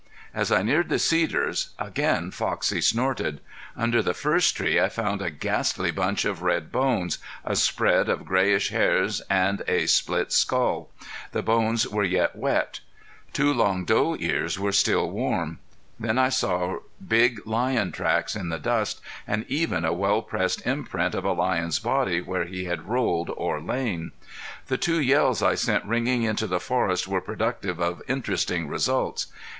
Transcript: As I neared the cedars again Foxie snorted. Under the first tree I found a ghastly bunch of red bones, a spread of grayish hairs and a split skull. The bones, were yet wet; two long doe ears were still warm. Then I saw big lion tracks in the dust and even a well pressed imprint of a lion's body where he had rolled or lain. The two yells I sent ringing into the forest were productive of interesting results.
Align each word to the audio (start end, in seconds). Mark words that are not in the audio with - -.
As 0.33 0.51
I 0.51 0.63
neared 0.63 0.89
the 0.89 0.97
cedars 0.97 1.75
again 1.77 2.31
Foxie 2.31 2.81
snorted. 2.81 3.39
Under 3.77 4.01
the 4.01 4.15
first 4.15 4.57
tree 4.57 4.81
I 4.81 4.89
found 4.89 5.21
a 5.21 5.29
ghastly 5.29 5.91
bunch 5.91 6.25
of 6.25 6.41
red 6.41 6.71
bones, 6.71 7.19
a 7.45 7.55
spread 7.55 8.09
of 8.09 8.25
grayish 8.25 8.69
hairs 8.69 9.21
and 9.29 9.61
a 9.67 9.85
split 9.85 10.31
skull. 10.31 10.89
The 11.33 11.43
bones, 11.43 11.87
were 11.87 12.03
yet 12.03 12.35
wet; 12.35 12.79
two 13.31 13.53
long 13.53 13.85
doe 13.85 14.17
ears 14.19 14.57
were 14.57 14.71
still 14.71 15.07
warm. 15.07 15.59
Then 15.99 16.17
I 16.17 16.29
saw 16.29 16.79
big 17.07 17.45
lion 17.45 17.91
tracks 17.91 18.35
in 18.35 18.49
the 18.49 18.57
dust 18.57 19.01
and 19.27 19.45
even 19.49 19.85
a 19.85 19.93
well 19.93 20.23
pressed 20.23 20.65
imprint 20.65 21.13
of 21.13 21.25
a 21.25 21.33
lion's 21.33 21.77
body 21.77 22.21
where 22.21 22.45
he 22.45 22.65
had 22.65 22.89
rolled 22.89 23.29
or 23.37 23.61
lain. 23.61 24.13
The 24.65 24.79
two 24.79 24.99
yells 24.99 25.43
I 25.43 25.53
sent 25.53 25.85
ringing 25.85 26.23
into 26.23 26.47
the 26.47 26.59
forest 26.59 27.07
were 27.07 27.21
productive 27.21 27.79
of 27.79 28.01
interesting 28.07 28.67
results. 28.67 29.27